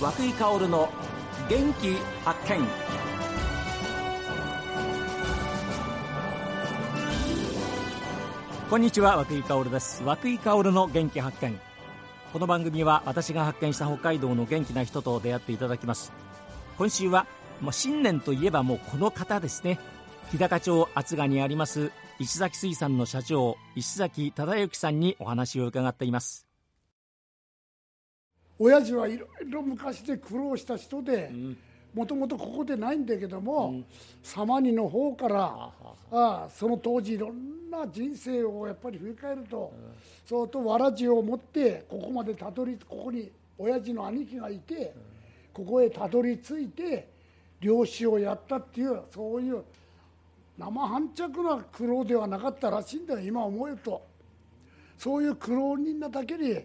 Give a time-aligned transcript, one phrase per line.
[0.00, 0.88] 和久井薫の
[1.50, 1.94] 元気
[2.24, 2.66] 発見。
[8.70, 10.02] こんにちは和久井薫です。
[10.02, 11.60] 和久井薫の元気発見。
[12.32, 16.14] この番組は私が発見した北海道の元気な人と出会っていただきます。
[16.78, 17.26] 今週は
[17.60, 19.78] もう新年といえばもうこの方ですね。
[20.30, 26.49] 日高町厚賀にあります石崎水産の社長石崎忠之さんにお話を伺っています。
[28.62, 31.32] 親父はいろいろ昔で苦労した人で
[31.94, 33.84] もともとここでないんだけども、うん、
[34.22, 35.72] 様にの方からあ
[36.12, 39.92] あその当時いろんな人生をやっぱり振り返ると、うん、
[40.26, 47.08] 相当わらじを持ってここまでたどりここに親父の兄貴がいて、うん、ここへたどり着いて
[47.60, 49.64] 漁師をやったっていうそういう
[50.58, 54.02] 生半着な苦労ではなかったらしいんだよ今思えると。
[54.98, 56.60] そういう苦労人なだけに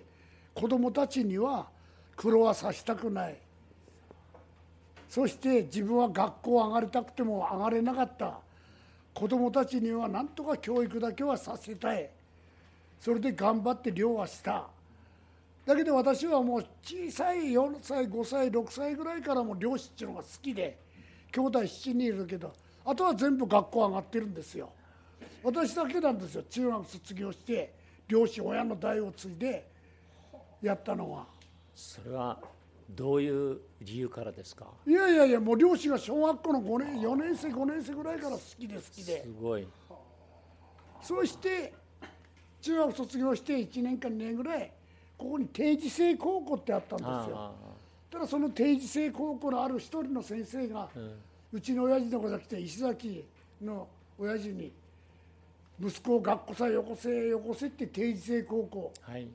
[0.53, 1.67] 子供たちには
[2.15, 3.35] 苦労はさせたくない。
[5.09, 8.39] そして自分は学校上がりたくても上がれなかった。
[9.13, 12.09] 子供たちには何とか教育だけはさせたい。
[12.99, 14.67] それで頑張って漁はした。
[15.65, 20.77] だけど私はもう小さい4歳5歳6歳ぐらいからも漁師っていうのが好きで
[21.31, 22.53] 兄弟7人いるけど
[22.85, 24.69] あとは全部学校上がってるんですよ。
[25.43, 26.43] 私だけなんですよ。
[26.49, 27.73] 中学卒業して
[28.07, 29.65] 漁師親の代を継いで
[30.61, 31.34] やったのは。
[31.75, 32.39] それは
[32.89, 34.67] どういう理由からですか？
[34.87, 39.21] いやいやいやもう漁師が小学校の5年4年生5年生ぐらいから好きで好きで。
[39.23, 39.67] すごい。
[41.01, 41.73] そして
[42.61, 44.71] 中学卒業して1年間2年ぐらい
[45.17, 47.53] ここに定時制高校ってあったんですよ。
[48.09, 51.11] ただその定時制高校のある一人の先生が、うん。
[51.53, 53.23] うちの親父の子が来て石崎
[53.61, 54.73] の親父に
[55.79, 59.27] 息子を学校さよこせよこせって定時制高校、はい、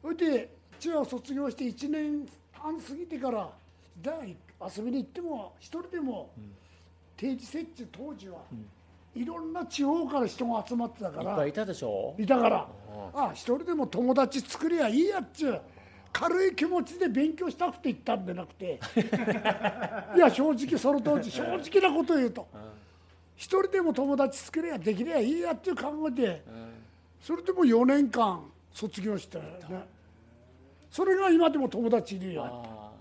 [0.00, 3.48] それで中学卒業して1年半過ぎてから
[4.76, 6.30] 遊びに行っても一人でも
[7.16, 8.38] 定時制って当時は、
[9.14, 12.14] いろんな地方から人が集まってたからいっぱいいたでしょ？
[12.18, 12.68] いたから
[13.14, 13.32] ああ。
[13.32, 15.60] 一人でも友達作りゃいいやっちゅう
[16.12, 18.78] 軽い気持ちで勉強したくて行ったんでなくて。
[20.16, 22.46] いや正直その当時正直なことを言うと
[23.36, 26.44] 一人でも友達作れやできればいいやっていう考えで
[27.20, 29.44] それでも4年間卒業してね
[30.98, 32.92] それが今でも友達いるよ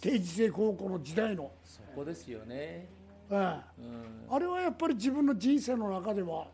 [0.00, 1.52] 定時制高校の時代の。
[1.64, 2.88] そこですよね、え
[3.30, 6.48] え、うん、あれはやっぱり自分の人生の中では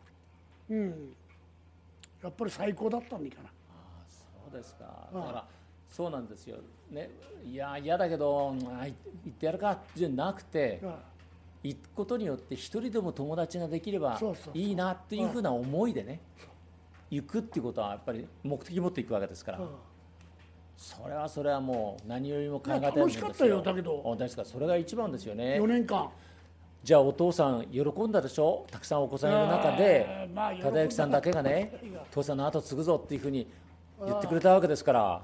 [0.68, 1.14] うん。
[2.22, 3.48] やっぱり最高だったんだかな。
[3.48, 3.52] あ
[4.10, 5.08] そうですか。
[5.14, 5.46] だから
[5.88, 6.58] そうなんですよ、
[6.90, 7.08] ね、
[7.42, 8.94] いや嫌だけど行
[9.26, 10.82] ってやるかじゃなくて、
[11.62, 14.20] 行くことによって一人でも友達ができれば
[14.52, 16.20] いいなっていうふうな思いでね
[17.08, 19.60] 行くっていうことはやっぱり目的持っていくわけですから。
[20.80, 24.16] それはそれはもう何よりも考えたい楽しかったよだけど。
[24.18, 25.60] ですかそれが一番ですよね。
[25.60, 26.08] 4年間。
[26.82, 28.64] じゃあお父さん喜んだでしょ？
[28.70, 31.78] たくさんお子さんいる中で忠之さんだけがね
[32.10, 33.46] 父さんの後継ぐぞっていうふうに
[34.06, 35.22] 言ってくれたわけですから。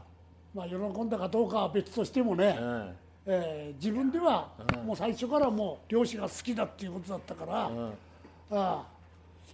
[0.54, 2.94] まあ、喜んだかどうかは別としてもね、うん、
[3.26, 4.48] えー、自分では
[4.84, 7.92] もう最初からもう漁師が好きだっていうことだったから、うん、
[8.50, 8.86] あ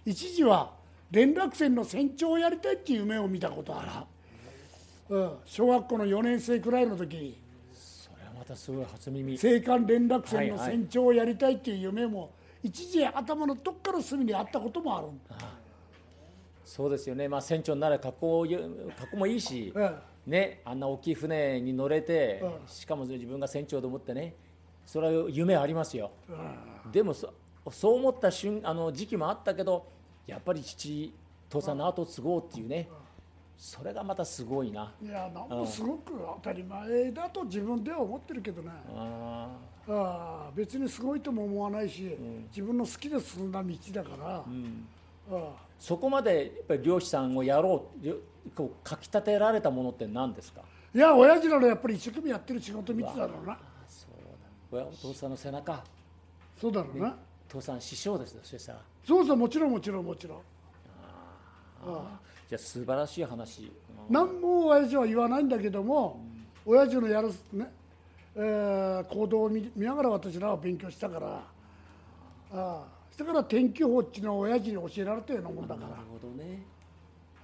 [0.05, 0.71] 一時は
[1.11, 3.89] 連絡船の船長をやりたいっていう夢を見たことある、
[5.09, 7.37] うん、小学校の4年生くらいの時に。
[7.73, 9.33] それはまたすごい初耳。
[9.33, 12.31] 青函連絡船の船長をやりたいっていう夢も、
[12.63, 15.07] 一時頭のどっかの隅にあったこともある
[16.63, 18.47] そうですよね、まあ、船長なら格好
[18.97, 19.95] 格好もいいし、うん。
[20.25, 24.33] ね、あんな大きい船に乗れて、うん、しかも自分が船長と思ってね
[24.85, 26.11] それは夢ありますよ、
[26.85, 27.33] うん、でもそ
[27.69, 29.85] そう思った瞬あの時期もあったけど
[30.25, 31.13] やっぱり父
[31.49, 32.87] 父さんの後を継ごうっていうね、
[33.57, 34.91] それがまたすごいな。
[35.01, 38.71] いやなんもすごく当たり前だと自分では思ってるけどね。
[38.89, 39.47] あ
[39.87, 44.87] あ別にすごいとも思わないし、うん、自分の好きで進んだ道だから、うん。
[45.79, 48.09] そこまでやっぱり漁師さんをやろう
[48.55, 50.61] こうかきたてられたものって何ですか？
[50.93, 53.57] いや親父らのやっぱり一生懸命やってる仕事見てたろうな。
[53.87, 54.07] そ
[54.71, 55.83] うだお父さんの背中。
[56.59, 57.15] そうだろうな。
[57.47, 60.37] 父さん師匠ですそしたらそうそうもちろんもちろんもちろん。
[60.37, 60.41] あ
[61.85, 62.19] あ
[62.49, 63.71] じゃあ素晴らしい話。
[64.09, 66.19] 何も親父は言わないんだけども、
[66.65, 67.71] うん、親父のやるね、
[68.35, 71.41] えー、行動を見見ながら私らは勉強したからあ
[72.51, 72.83] あ
[73.17, 75.87] だから天気予報っていうのは親父に教えられたようなもんだから。
[75.89, 76.63] なるほどね。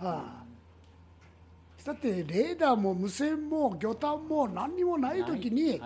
[0.01, 0.49] ああ。
[1.85, 5.81] だってレーダーも無線も魚探も何にもない時に、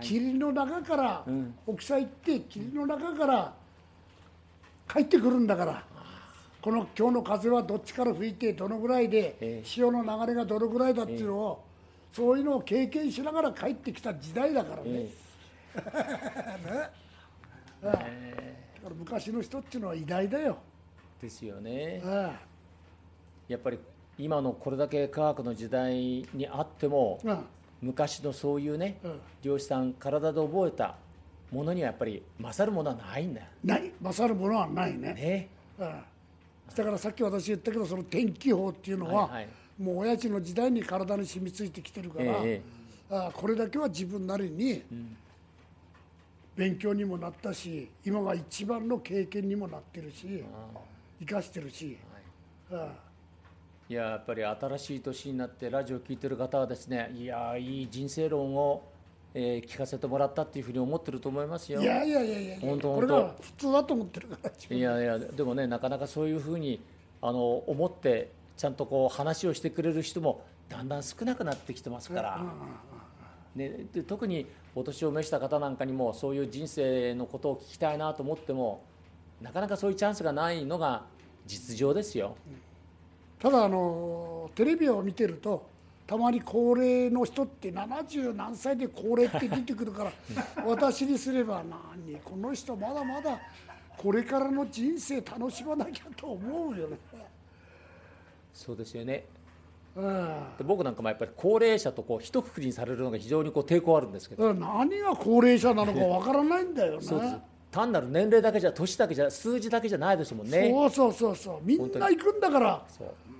[0.00, 1.24] 霧の中から、
[1.66, 3.54] 沖さ行って霧の中から
[4.92, 5.84] 帰ってくるんだから、
[6.62, 11.64] この今日の風はどっちから吹いてどのぐらいで、潮の流れがどのぐらいだっていうのを、
[12.12, 14.92] そういうのを経験しながら帰ってきた時代だからね。
[14.92, 15.08] ね。
[17.82, 20.58] だから昔の人っていうのは偉大だよ。
[21.20, 22.00] ですよね。
[23.48, 23.78] やっぱり
[24.16, 25.94] 今のこれだけ科学の時代
[26.32, 27.18] にあっても、
[27.80, 29.00] 昔のそういうね、
[29.42, 30.94] 漁師さん体で覚えた
[31.50, 35.48] ものにはやっぱり勝るものはないんだない勝るものはないねね、
[35.78, 36.02] うん、
[36.74, 39.48] だからさっき私言ったけどその天気法っていうのは、はいはい、
[39.78, 44.82] もう親父の時代に体に染みついてきてるから、えー、あこれだけは自分なりに
[46.56, 50.44] 勉強にもなったし今が一番の経験にもなってるし
[51.20, 51.98] 生かしてるし、
[52.70, 52.88] はい、あ
[53.88, 58.91] いややっぱり新しい年になってラジオを聴いてる方はですねいやいい人生論を
[59.34, 61.80] えー、聞かせてもらったっていうふうに思ってると思いますよ。
[61.80, 64.76] いやいやいやいや、本当これが普通だと思ってるから。
[64.76, 66.80] いやいや、でもね、なかなかそういうふうに
[67.20, 72.44] あの思って、ちゃんとこう話をしてくれる人もだんだん少なくなってきてますから。
[73.54, 78.82] ね、で特にお年を召した方なんかにもそういう人生のことを聞きたいなと思っても
[79.42, 81.04] なかなかそういうチャンスがないのが
[81.46, 82.36] 実情ですよ。
[83.38, 85.66] ただあのテレビを見てると
[86.12, 90.12] たまに高齢の人って70何歳で高齢って出てくるから
[90.62, 93.40] 私にすれば何この人まだまだ
[93.96, 96.98] これからの人生楽しまなきゃと思うよね。
[98.52, 99.24] そうですよね。
[99.96, 100.36] うん、
[100.66, 104.52] 僕なんかもやっぱり高齢者とこう一括りにされるのが非常にこう抵抗あるんですけど。
[104.52, 107.42] 何が高齢者なのかわからないんだよね。
[107.70, 110.70] 単なる年齢だけじゃ年だけじゃ数字だけじゃないですもんね。
[110.70, 111.58] そうそうそうそう。
[111.62, 112.84] みんな行くんだから。
[112.86, 113.31] そう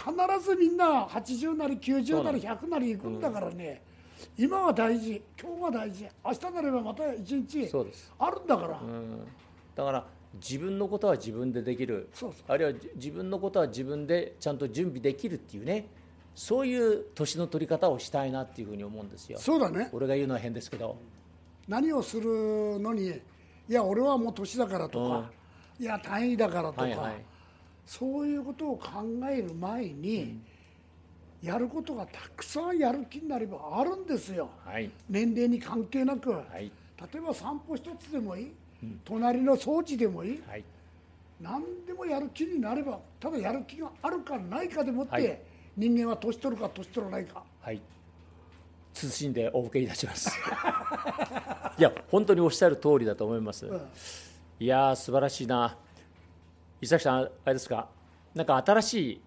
[0.00, 3.82] 必ずみんな80なり90なり100なり行くんだからね、
[4.38, 5.22] うん、今は大事。
[5.38, 6.08] 今日は大事。
[6.24, 7.70] 明日なればまた一日
[8.18, 9.26] あるんだから、うん、
[9.74, 12.08] だから自分のことは自分でできる。
[12.48, 15.86] あるいは自分のことは自分でちゃんと準備できるっていうね。
[16.34, 19.38] そういう年の取り方をしたいなっていうふうに思うんですよ。
[19.38, 19.90] そうだね。
[19.92, 20.96] 俺が言うのは変ですけど。
[21.68, 23.12] 何をするのにい
[23.68, 25.30] や俺はもう年だからとか、
[25.78, 27.24] うん、いや単位だからとか、はいはい
[27.86, 30.40] そういうことを考える前に、
[31.42, 36.70] やることがたくさんやる気になればあるんですよ、はい、年齢に関係なく、はい、
[37.12, 40.64] 例えば散歩一つでもいい、うん、隣の掃除でもいい、はい、
[41.40, 45.42] 何でもやる気になればただやる気があるかないかでもって、
[45.76, 47.42] 人間は年取るか年取らないか。
[47.62, 47.80] はい。
[48.92, 50.30] 謹んでお受けいたします。
[51.78, 53.80] いや本当におっしゃる通りだと思います、うん、
[54.58, 55.78] いや素晴らしいな
[56.82, 57.88] 伊崎さん、あれですか、
[58.34, 59.20] なんか新しい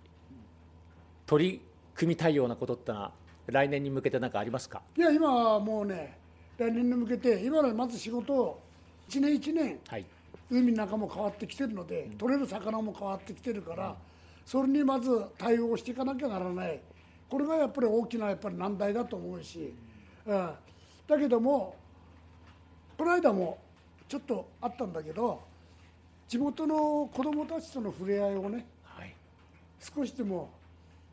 [1.27, 1.61] 取り
[1.93, 3.11] 組みたいようなことってのは、
[3.45, 4.81] 来年に向けて何かありますか？
[4.97, 6.17] いや、今はもうね、
[6.57, 8.59] 来年に向けて、今のまず仕事を
[9.07, 10.05] 1年1年、はい、
[10.49, 13.95] 海の中も変わってきてるので、うん、取れる魚も変わってきてるから、うん、
[14.45, 16.81] それにまず対応していかなきゃならない、
[17.29, 19.75] これがやっぱり大きなやっぱり難題だと思うし、
[20.25, 20.49] うん、
[21.07, 21.75] だけども、
[22.97, 23.59] この間も
[24.07, 25.52] ちょっとあったんだけど、
[26.27, 29.13] 地元の子どもたちとの触れ合いをね、はい、
[29.79, 30.49] 少しでも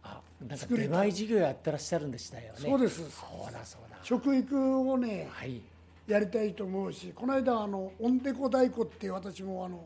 [0.03, 2.59] あなんか出前授業やってらっしゃるんでしたよね。
[2.59, 2.97] そうです。
[3.11, 3.99] そうだそうだ。
[4.03, 5.61] 食育をね、はい、
[6.07, 9.85] やりたいと思うしこの間あのオンデコ太鼓って私もあの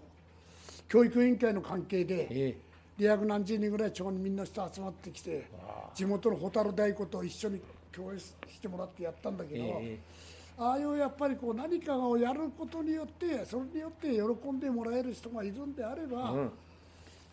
[0.89, 5.47] 教育委員会の関係で、えー、2何十人ぐらい町にみんな人集まってきて
[5.95, 7.61] 地元の蛍太鼓と一緒に
[7.93, 16.53] 共演してもらってやったんだけど、えーああいうやっぱりこう何かをやることによってそれによって喜んでもらえる人がいるんであれば、うん、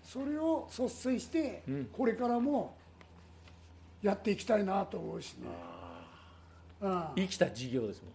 [0.04, 1.64] それを率先して
[1.94, 2.76] これからも
[4.02, 5.48] やっていきたいなと思うしね、
[6.82, 8.12] うん、生きた事業ですもん。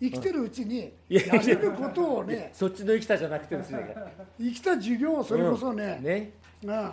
[0.00, 3.94] 生きてるうちにやれることをねそっちの生きたじゃなくてですね。
[4.38, 6.32] 生きた授業をそれこそね,、ね。
[6.62, 6.92] うん、だ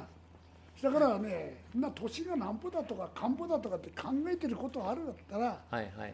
[0.92, 6.14] からねな年がなんぼだとかんぼだとかって考えてることあるんだったら、はいはい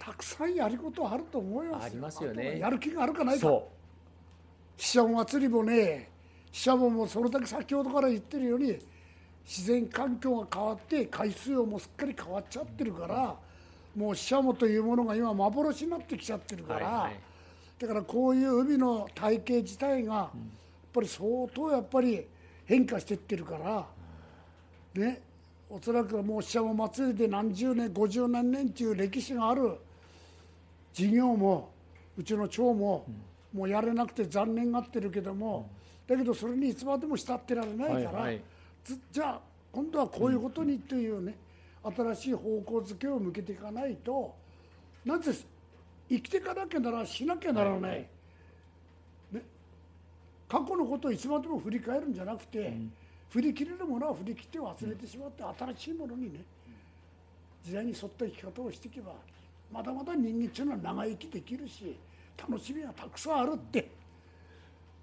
[0.00, 2.58] たくさんやることはあると思いますありますよね。
[2.58, 3.46] やる気があるかないか。
[4.78, 6.08] 死者祭りもね
[6.50, 8.78] 死者ももそれだけ先ほどから言ってるように
[9.44, 13.36] 自然環境が変わって海水温もすっかり変わっちゃってるから、
[13.94, 17.20] もう死者もというものが今幻になってきちゃってるから、はいはい、
[17.78, 20.28] だからこういう海の体系自体がやっ
[20.92, 22.26] ぱり相当やっぱり
[22.64, 23.86] 変化していってるから
[24.94, 25.20] ね
[25.68, 29.76] おそらくもう死者も祭りで何十年50何年っていう歴史がある
[30.92, 31.70] 事業も
[32.16, 33.06] うちの町も
[33.52, 35.70] もうやれなくて残念がってるけども、
[36.06, 38.40] だけどそれにいつまでも慕ってられないから、はいはい、
[39.12, 39.40] じゃあ
[39.72, 41.36] 今度はこういうことにというね、
[41.82, 44.34] 新しい方向づけを向けていかないと
[45.04, 45.32] なぜ
[46.08, 47.98] 生きていかなきゃならしなきゃならない、はいはい、
[49.32, 49.42] ね、
[50.48, 52.92] 過去のことをいつまでも振り返るんじゃなくて、うん、
[53.30, 56.40] 振り切れるものは振り切って忘れてしまって、新しいものにね
[57.64, 59.12] 時代に沿った生き方をしていけば
[59.72, 61.96] まだまだ人間っていうのは長生きできるし
[62.36, 63.90] 楽しみがたくさんあるって。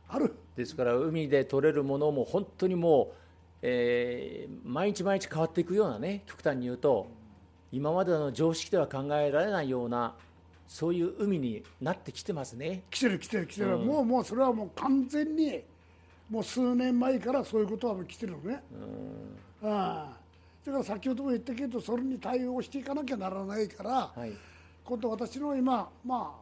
[0.10, 0.34] ある。
[0.56, 3.16] ですから海で取れるものも本当にもう、
[3.62, 7.08] えー、毎日毎日変わっていくようなね極端に言うと
[7.72, 10.16] 今までの常識では考えられないような
[10.68, 12.84] そういう海になってきてますね。
[12.90, 15.62] 来てる来てる来てる、うん、もうもうそれはもう完全に
[16.30, 18.62] もう数年前からそういうことはもう来てるのね、
[19.62, 20.18] うん、ああ。
[20.66, 24.34] だから先ほども言ったけどそれに対応していかなきゃならないから、はい、
[24.88, 26.34] 今度私の今ま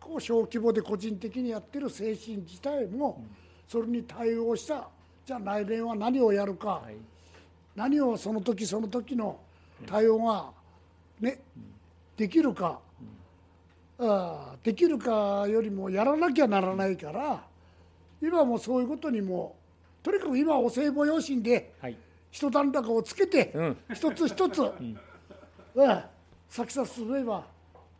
[0.00, 3.22] あ小規模で個人的にやってる精神自体も
[3.68, 4.88] それに対応した
[5.26, 6.96] じゃあ来年は何をやるか、はい、
[7.76, 9.38] 何をその時その時の
[9.86, 10.50] 対応が
[11.20, 11.40] ね、
[12.16, 12.80] できるか、
[13.98, 17.42] あできるかよりもやらなきゃならないから
[18.22, 19.56] 今もそういうことにも
[20.02, 21.74] とにかく今お歳暮用紙で
[22.32, 23.52] 一段高をつけて、
[23.92, 24.96] 一つ一つ、うん。
[26.48, 27.44] 先さ進めば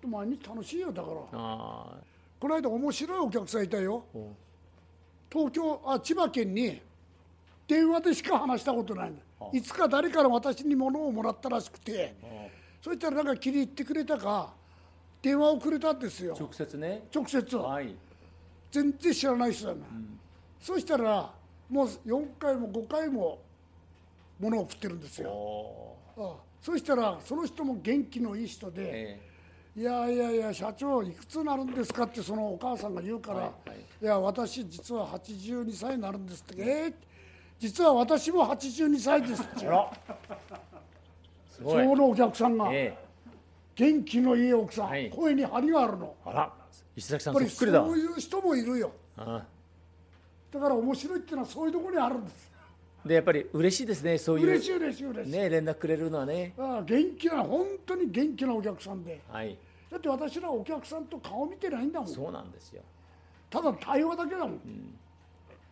[0.07, 1.15] 毎日楽しいよだから。
[1.33, 4.05] この間面白いお客さんいたよ。
[5.31, 6.81] 東京あ千葉県に
[7.69, 9.13] 電話でしか話したことない
[9.53, 12.15] いつか誰から私に物をもらったらしくて。
[12.83, 14.55] そしたらなんか気に入ってくれたか
[15.23, 16.35] 電話をくれたんですよ。
[16.39, 17.03] 直接ね。
[17.15, 17.95] 直接、はい、
[18.71, 20.19] 全然知らない人だな、うん、
[20.61, 21.31] そしたら
[21.69, 23.39] もう4回も5回も
[24.39, 25.31] 物を送ってるんですよ。
[26.17, 26.35] ああ。
[26.63, 29.21] そしたらその人も元気のいい人で、え
[29.81, 36.95] いやいやいや社長いくつになるんですかってそのお母さんが言うから、はいはい、いや私実は82歳になるんですって、えー、
[37.59, 39.43] 実は私も82歳です。
[39.43, 39.61] って
[41.57, 46.15] そのお客さんが、えー、元気のいい奥さん、はい、声に張りがあるの。
[46.27, 46.53] あら。
[46.95, 47.83] 石崎さんそっくりだ。
[47.83, 48.93] そういう人もいるよ。
[49.17, 52.51] だから面白いっていうのはそういうところにあるんです。
[53.07, 54.47] でやっぱり嬉しいですねそういう。
[54.47, 55.33] 嬉しい嬉しい嬉しい。
[55.33, 56.53] ね連絡くれるのはね。
[56.59, 59.57] ああ元気な本当に元気なお客さんで、はい、
[59.91, 62.09] だって私らお客さんと顔見てないんだもん。
[62.09, 62.83] そうなんですよ。
[63.51, 64.95] ただ対話だけだもん、うん、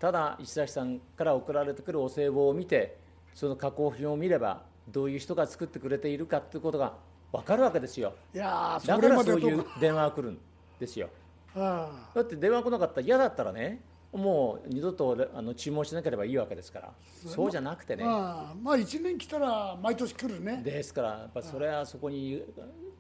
[0.01, 2.99] ただ石崎さんから送られてくるお歳暮を見て
[3.35, 6.95] その加工品を見ればどういう人が作ってくれているかっていうことが
[7.31, 8.15] 分かるわけですよ。
[8.35, 10.39] いやだからそういう電話が来るん
[10.81, 11.09] ですよ。
[11.55, 11.89] だ
[12.21, 13.81] って電話来なかったら嫌だったらね
[14.13, 16.93] もう二度とあの注文しなければいいわけですから。
[17.27, 18.05] そうじゃなくてね。
[18.05, 20.63] まあ、まあ、1年来たら毎年来るね。
[20.65, 22.43] ですからやっぱそれはそこに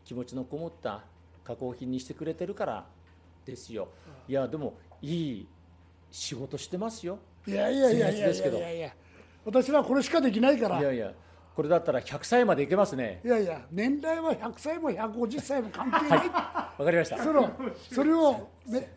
[0.04, 1.02] 気持ちのこもった
[1.44, 2.86] 加工品にしてくれてるから
[3.44, 3.88] ですよ。
[4.28, 5.48] いやでもいい
[6.10, 7.18] 仕事してますよ。
[7.46, 8.94] いやいやいやいやいやいや。
[9.44, 10.78] 私はこれしかできないから。
[10.80, 11.12] いやいや
[11.56, 13.20] これだったら100歳までいけますね。
[13.24, 16.28] いやいや年代は100歳も150歳も関係ない。
[16.28, 17.18] わ、はい、かりました。
[17.18, 17.50] その
[17.90, 18.94] それを、ね、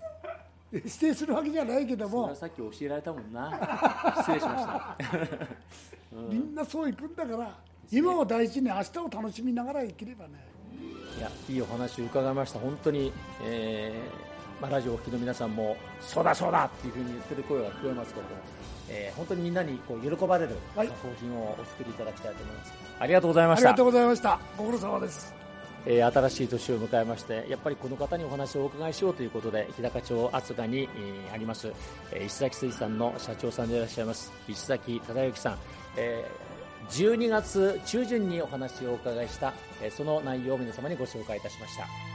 [0.71, 2.33] 指定するわけじゃないけども。
[2.35, 3.51] さっき教えられたもんな。
[4.19, 4.97] 失礼しました、
[6.15, 7.51] うん、みんなそういくんだから、ね、
[7.91, 10.51] 今を大事に明日を楽しみながら生きればね。
[11.17, 12.59] いやいいお話を伺いました。
[12.59, 13.11] 本当に、
[13.43, 18.25] えーまあ、ラジオをお聞きの皆さんもそうだそうだっていうふうに言ってる声が聞こえますけど
[18.93, 23.69] えー、本当にみんなにこう喜ばれる加工品をお作りいただきたいと思います、はい、ありがとうございました。
[23.69, 24.39] ありがとうございました。
[24.57, 25.40] ご苦労様です
[25.85, 31.73] えー、新しい年を迎えましてやっぱりこの方にお話をお伺いしようということで日高町厚賀に、えー、あります、
[32.11, 35.57] えー、石崎水産の社長さんでいらっしゃいます石崎忠之さん、
[35.97, 42.10] えー、12月中旬にお話をお伺いした、えー、その内容を皆様にご紹介いたしました。